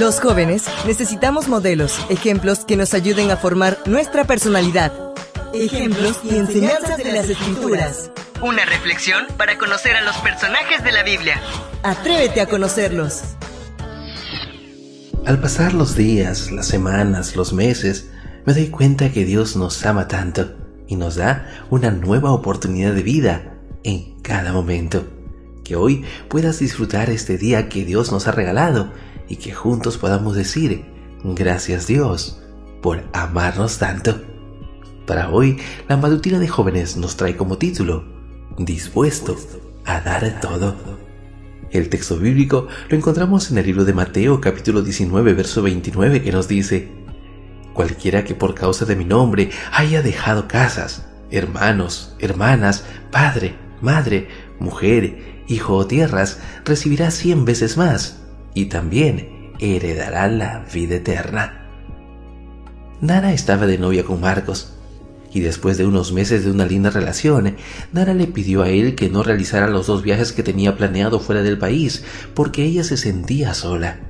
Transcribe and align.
Los 0.00 0.20
jóvenes 0.20 0.64
necesitamos 0.86 1.48
modelos, 1.48 1.98
ejemplos 2.08 2.64
que 2.64 2.76
nos 2.76 2.94
ayuden 2.94 3.30
a 3.30 3.36
formar 3.36 3.76
nuestra 3.84 4.24
personalidad. 4.24 4.90
Ejemplos 5.52 6.18
y 6.24 6.36
enseñanzas 6.36 6.96
de 6.96 7.12
las 7.12 7.28
escrituras. 7.28 8.10
Una 8.40 8.64
reflexión 8.64 9.26
para 9.36 9.58
conocer 9.58 9.94
a 9.94 10.00
los 10.00 10.16
personajes 10.16 10.82
de 10.82 10.92
la 10.92 11.02
Biblia. 11.02 11.40
Atrévete 11.82 12.40
a 12.40 12.46
conocerlos. 12.46 13.22
Al 15.26 15.38
pasar 15.40 15.74
los 15.74 15.94
días, 15.94 16.50
las 16.50 16.66
semanas, 16.66 17.36
los 17.36 17.52
meses, 17.52 18.08
me 18.46 18.54
doy 18.54 18.68
cuenta 18.68 19.12
que 19.12 19.26
Dios 19.26 19.56
nos 19.56 19.84
ama 19.84 20.08
tanto 20.08 20.54
y 20.88 20.96
nos 20.96 21.16
da 21.16 21.46
una 21.68 21.90
nueva 21.90 22.32
oportunidad 22.32 22.94
de 22.94 23.02
vida 23.02 23.54
en 23.84 24.20
cada 24.22 24.54
momento. 24.54 25.04
Que 25.64 25.76
hoy 25.76 26.04
puedas 26.28 26.58
disfrutar 26.58 27.10
este 27.10 27.38
día 27.38 27.68
que 27.68 27.84
Dios 27.84 28.10
nos 28.10 28.26
ha 28.26 28.32
regalado 28.32 28.92
y 29.28 29.36
que 29.36 29.52
juntos 29.52 29.98
podamos 29.98 30.34
decir, 30.34 30.84
gracias 31.24 31.86
Dios 31.86 32.40
por 32.80 33.04
amarnos 33.12 33.78
tanto. 33.78 34.20
Para 35.06 35.30
hoy, 35.30 35.58
la 35.88 35.96
matutina 35.96 36.38
de 36.38 36.48
jóvenes 36.48 36.96
nos 36.96 37.16
trae 37.16 37.36
como 37.36 37.58
título, 37.58 38.04
Dispuesto 38.58 39.36
a 39.84 40.00
dar 40.00 40.40
todo. 40.40 40.76
El 41.70 41.88
texto 41.88 42.18
bíblico 42.18 42.68
lo 42.88 42.96
encontramos 42.96 43.50
en 43.50 43.58
el 43.58 43.66
libro 43.66 43.84
de 43.84 43.94
Mateo 43.94 44.40
capítulo 44.40 44.82
19 44.82 45.32
verso 45.32 45.62
29 45.62 46.22
que 46.22 46.32
nos 46.32 46.48
dice, 46.48 46.90
Cualquiera 47.72 48.24
que 48.24 48.34
por 48.34 48.54
causa 48.54 48.84
de 48.84 48.96
mi 48.96 49.04
nombre 49.04 49.50
haya 49.72 50.02
dejado 50.02 50.46
casas, 50.48 51.06
hermanos, 51.30 52.14
hermanas, 52.18 52.84
padre, 53.10 53.54
madre, 53.80 54.28
mujer, 54.62 55.44
hijo 55.48 55.76
o 55.76 55.86
tierras, 55.86 56.40
recibirá 56.64 57.10
cien 57.10 57.44
veces 57.44 57.76
más 57.76 58.22
y 58.54 58.66
también 58.66 59.52
heredará 59.58 60.28
la 60.28 60.64
vida 60.72 60.96
eterna. 60.96 61.68
Nara 63.00 63.32
estaba 63.32 63.66
de 63.66 63.78
novia 63.78 64.04
con 64.04 64.20
Marcos, 64.20 64.74
y 65.34 65.40
después 65.40 65.78
de 65.78 65.86
unos 65.86 66.12
meses 66.12 66.44
de 66.44 66.50
una 66.50 66.66
linda 66.66 66.90
relación, 66.90 67.56
Nara 67.92 68.14
le 68.14 68.26
pidió 68.26 68.62
a 68.62 68.68
él 68.68 68.94
que 68.94 69.08
no 69.08 69.22
realizara 69.22 69.66
los 69.68 69.86
dos 69.86 70.02
viajes 70.02 70.32
que 70.32 70.42
tenía 70.42 70.76
planeado 70.76 71.20
fuera 71.20 71.42
del 71.42 71.58
país, 71.58 72.04
porque 72.34 72.64
ella 72.64 72.84
se 72.84 72.96
sentía 72.96 73.54
sola. 73.54 74.00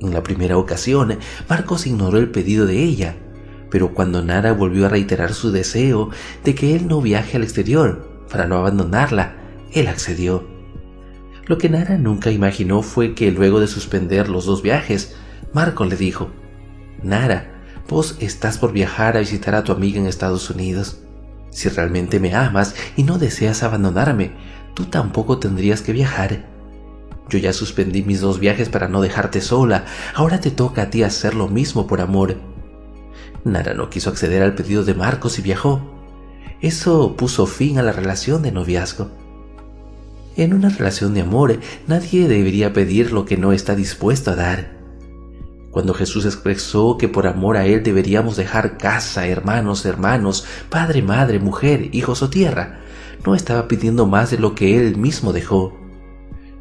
En 0.00 0.12
la 0.12 0.22
primera 0.22 0.58
ocasión, 0.58 1.18
Marcos 1.48 1.86
ignoró 1.86 2.18
el 2.18 2.30
pedido 2.30 2.66
de 2.66 2.82
ella, 2.82 3.16
pero 3.70 3.94
cuando 3.94 4.22
Nara 4.22 4.52
volvió 4.52 4.86
a 4.86 4.90
reiterar 4.90 5.32
su 5.32 5.50
deseo 5.50 6.10
de 6.44 6.54
que 6.54 6.76
él 6.76 6.86
no 6.86 7.00
viaje 7.00 7.38
al 7.38 7.42
exterior 7.42 8.26
para 8.30 8.46
no 8.46 8.56
abandonarla, 8.56 9.45
él 9.76 9.88
accedió. 9.88 10.46
Lo 11.44 11.58
que 11.58 11.68
Nara 11.68 11.98
nunca 11.98 12.30
imaginó 12.30 12.82
fue 12.82 13.14
que 13.14 13.30
luego 13.30 13.60
de 13.60 13.66
suspender 13.66 14.28
los 14.28 14.46
dos 14.46 14.62
viajes, 14.62 15.14
Marco 15.52 15.84
le 15.84 15.96
dijo, 15.96 16.30
Nara, 17.02 17.62
vos 17.88 18.16
estás 18.20 18.58
por 18.58 18.72
viajar 18.72 19.16
a 19.16 19.20
visitar 19.20 19.54
a 19.54 19.64
tu 19.64 19.72
amiga 19.72 20.00
en 20.00 20.06
Estados 20.06 20.48
Unidos. 20.50 21.02
Si 21.50 21.68
realmente 21.68 22.20
me 22.20 22.34
amas 22.34 22.74
y 22.96 23.02
no 23.02 23.18
deseas 23.18 23.62
abandonarme, 23.62 24.32
tú 24.74 24.86
tampoco 24.86 25.38
tendrías 25.38 25.82
que 25.82 25.92
viajar. 25.92 26.46
Yo 27.28 27.38
ya 27.38 27.52
suspendí 27.52 28.02
mis 28.02 28.20
dos 28.20 28.40
viajes 28.40 28.70
para 28.70 28.88
no 28.88 29.02
dejarte 29.02 29.40
sola, 29.40 29.84
ahora 30.14 30.40
te 30.40 30.50
toca 30.50 30.82
a 30.82 30.90
ti 30.90 31.02
hacer 31.02 31.34
lo 31.34 31.48
mismo 31.48 31.86
por 31.86 32.00
amor. 32.00 32.36
Nara 33.44 33.74
no 33.74 33.90
quiso 33.90 34.08
acceder 34.10 34.42
al 34.42 34.54
pedido 34.54 34.84
de 34.84 34.94
Marcos 34.94 35.38
y 35.38 35.42
viajó. 35.42 35.82
Eso 36.62 37.14
puso 37.14 37.46
fin 37.46 37.78
a 37.78 37.82
la 37.82 37.92
relación 37.92 38.42
de 38.42 38.52
noviazgo. 38.52 39.25
En 40.36 40.52
una 40.52 40.68
relación 40.68 41.14
de 41.14 41.22
amor, 41.22 41.58
nadie 41.86 42.28
debería 42.28 42.74
pedir 42.74 43.10
lo 43.10 43.24
que 43.24 43.38
no 43.38 43.52
está 43.52 43.74
dispuesto 43.74 44.30
a 44.30 44.36
dar. 44.36 44.76
Cuando 45.70 45.94
Jesús 45.94 46.26
expresó 46.26 46.98
que 46.98 47.08
por 47.08 47.26
amor 47.26 47.56
a 47.56 47.64
Él 47.64 47.82
deberíamos 47.82 48.36
dejar 48.36 48.76
casa, 48.76 49.26
hermanos, 49.26 49.86
hermanos, 49.86 50.44
padre, 50.68 51.02
madre, 51.02 51.38
mujer, 51.38 51.88
hijos 51.92 52.22
o 52.22 52.28
tierra, 52.28 52.80
no 53.24 53.34
estaba 53.34 53.66
pidiendo 53.66 54.06
más 54.06 54.30
de 54.30 54.38
lo 54.38 54.54
que 54.54 54.78
Él 54.78 54.96
mismo 54.96 55.32
dejó. 55.32 55.74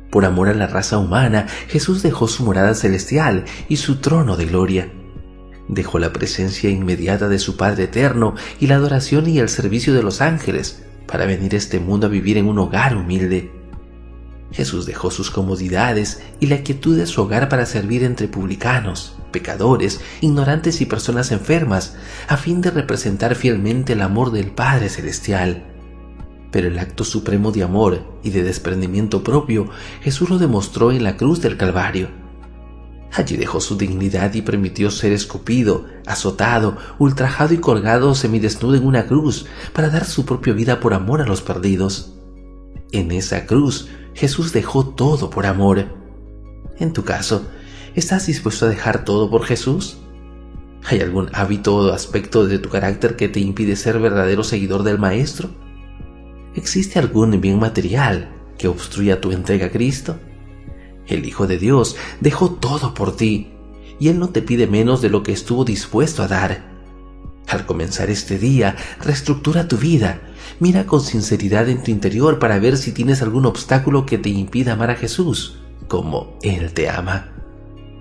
Por 0.10 0.24
amor 0.24 0.48
a 0.48 0.54
la 0.54 0.68
raza 0.68 0.98
humana, 0.98 1.48
Jesús 1.68 2.02
dejó 2.02 2.30
su 2.30 2.44
morada 2.44 2.76
celestial 2.76 3.44
y 3.68 3.76
su 3.78 3.98
trono 3.98 4.38
de 4.38 4.46
gloria. 4.46 4.92
Dejó 5.68 6.00
la 6.00 6.14
presencia 6.14 6.70
inmediata 6.70 7.28
de 7.28 7.40
su 7.40 7.58
Padre 7.58 7.86
eterno 7.86 8.36
y 8.60 8.68
la 8.68 8.76
adoración 8.76 9.28
y 9.28 9.40
el 9.40 9.50
servicio 9.50 9.94
de 9.94 10.04
los 10.04 10.22
ángeles 10.22 10.84
para 11.08 11.26
venir 11.26 11.54
a 11.54 11.58
este 11.58 11.80
mundo 11.80 12.08
a 12.08 12.10
vivir 12.10 12.38
en 12.38 12.48
un 12.48 12.60
hogar 12.60 12.96
humilde. 12.96 13.65
Jesús 14.52 14.86
dejó 14.86 15.12
sus 15.12 15.32
comodidades 15.32 16.22
y 16.40 16.48
la 16.48 16.64
quietud 16.64 16.98
de 16.98 17.08
su 17.08 17.22
hogar 17.22 17.50
para 17.50 17.66
servir 17.66 18.04
entre 18.04 18.28
publicanos, 18.28 19.16
pecadores, 19.32 20.00
ignorantes 20.22 20.82
y 20.82 20.86
personas 20.86 21.32
enfermas, 21.32 21.96
a 22.28 22.38
fin 22.38 22.62
de 22.62 22.72
representar 22.72 23.36
fielmente 23.36 23.94
el 23.94 24.02
amor 24.02 24.32
del 24.32 24.52
Padre 24.52 24.90
Celestial. 24.90 25.66
Pero 26.52 26.70
el 26.70 26.80
acto 26.80 27.04
supremo 27.04 27.52
de 27.52 27.64
amor 27.64 28.18
y 28.24 28.30
de 28.30 28.44
desprendimiento 28.44 29.24
propio 29.24 29.68
Jesús 30.02 30.30
lo 30.30 30.38
demostró 30.38 30.92
en 30.92 31.04
la 31.04 31.18
cruz 31.18 31.42
del 31.42 31.58
Calvario. 31.58 32.10
Allí 33.12 33.38
dejó 33.38 33.62
su 33.62 33.78
dignidad 33.78 34.34
y 34.34 34.42
permitió 34.42 34.92
ser 34.92 35.14
escupido, 35.14 35.86
azotado, 36.06 36.78
ultrajado 36.98 37.54
y 37.54 37.58
colgado 37.58 38.14
semidesnudo 38.14 38.76
en 38.76 38.86
una 38.86 39.06
cruz 39.06 39.46
para 39.74 39.90
dar 39.90 40.06
su 40.06 40.26
propia 40.26 40.54
vida 40.54 40.80
por 40.80 40.94
amor 40.94 41.22
a 41.22 41.26
los 41.26 41.42
perdidos. 41.42 42.14
En 42.92 43.12
esa 43.12 43.46
cruz 43.46 43.88
Jesús 44.16 44.54
dejó 44.54 44.86
todo 44.86 45.30
por 45.30 45.46
amor. 45.46 45.86
En 46.80 46.94
tu 46.94 47.04
caso, 47.04 47.46
¿estás 47.96 48.28
dispuesto 48.28 48.66
a 48.66 48.70
dejar 48.70 49.04
todo 49.04 49.30
por 49.30 49.44
Jesús? 49.44 49.98
¿Hay 50.86 51.02
algún 51.02 51.30
hábito 51.34 51.76
o 51.76 51.92
aspecto 51.92 52.48
de 52.48 52.58
tu 52.58 52.70
carácter 52.70 53.18
que 53.18 53.28
te 53.28 53.42
impide 53.42 53.76
ser 53.76 54.00
verdadero 54.00 54.44
seguidor 54.44 54.84
del 54.84 55.00
Maestro? 55.00 55.50
¿Existe 56.56 56.98
algún 56.98 57.42
bien 57.42 57.60
material 57.60 58.32
que 58.58 58.70
obstruya 58.70 59.20
tu 59.20 59.32
entrega 59.32 59.68
a 59.68 59.72
Cristo? 59.72 60.18
El 61.08 61.26
Hijo 61.26 61.46
de 61.46 61.58
Dios 61.58 61.98
dejó 62.22 62.52
todo 62.52 62.94
por 62.94 63.18
ti 63.18 63.52
y 64.00 64.08
Él 64.08 64.18
no 64.18 64.30
te 64.30 64.42
pide 64.42 64.66
menos 64.66 65.02
de 65.02 65.10
lo 65.10 65.24
que 65.24 65.34
estuvo 65.34 65.66
dispuesto 65.66 66.24
a 66.24 66.30
dar. 66.30 66.75
Comenzar 67.64 68.10
este 68.10 68.38
día, 68.38 68.76
reestructura 69.02 69.68
tu 69.68 69.78
vida. 69.78 70.20
Mira 70.60 70.86
con 70.86 71.02
sinceridad 71.02 71.70
en 71.70 71.82
tu 71.82 71.92
interior 71.92 72.38
para 72.38 72.60
ver 72.60 72.78
si 72.78 72.92
tienes 72.92 73.22
algún 73.22 73.46
obstáculo 73.46 74.06
que 74.06 74.18
te 74.18 74.30
impida 74.30 74.74
amar 74.74 74.92
a 74.92 74.96
Jesús, 74.96 75.60
como 75.88 76.38
Él 76.44 76.74
te 76.74 76.90
ama. 76.90 77.32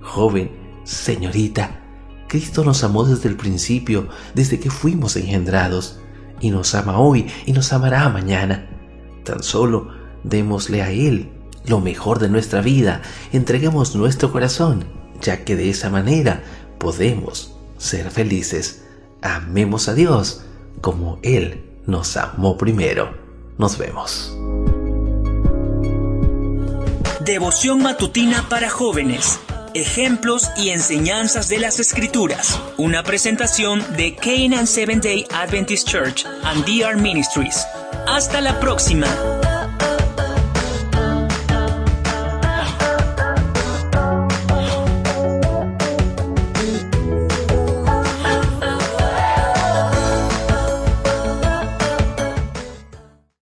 Joven, 0.03 0.51
señorita, 0.85 1.81
Cristo 2.29 2.65
nos 2.65 2.83
amó 2.85 3.05
desde 3.05 3.29
el 3.29 3.37
principio, 3.37 4.09
desde 4.35 4.59
que 4.59 4.71
fuimos 4.71 5.17
engendrados, 5.17 6.01
y 6.41 6.51
nos 6.51 6.75
ama 6.75 6.99
hoy 6.99 7.27
y 7.47 7.53
nos 7.53 7.73
amará 7.73 8.09
mañana. 8.09 8.69
Tan 9.25 9.43
solo 9.43 9.89
démosle 10.25 10.83
a 10.83 10.91
Él 10.91 11.31
lo 11.67 11.81
mejor 11.81 12.19
de 12.19 12.29
nuestra 12.29 12.61
vida, 12.61 13.01
entreguemos 13.33 13.97
nuestro 13.97 14.31
corazón, 14.31 14.85
ya 15.23 15.45
que 15.45 15.57
de 15.57 15.71
esa 15.71 15.89
manera 15.89 16.43
podemos 16.79 17.57
ser 17.79 18.11
felices 18.11 18.84
amemos 19.25 19.89
a 19.89 19.95
Dios 19.95 20.43
como 20.81 21.19
Él 21.23 21.65
nos 21.87 22.17
amó 22.17 22.57
primero. 22.57 23.15
Nos 23.59 23.79
vemos. 23.79 24.37
Devoción 27.21 27.83
matutina 27.83 28.49
para 28.49 28.69
jóvenes. 28.69 29.41
Ejemplos 29.73 30.51
y 30.57 30.69
enseñanzas 30.69 31.49
de 31.49 31.59
las 31.59 31.81
Escrituras. 31.81 32.61
Una 32.77 33.03
presentación 33.03 33.83
de 33.97 34.15
Canaan 34.15 34.67
Seventh 34.67 35.05
Day 35.05 35.27
Adventist 35.33 35.89
Church 35.89 36.27
and 36.45 36.65
DR 36.65 36.97
Ministries. 36.97 37.67
Hasta 38.07 38.41
la 38.41 38.61
próxima. 38.61 39.07